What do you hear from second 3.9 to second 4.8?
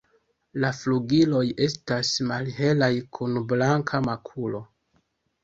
makulo.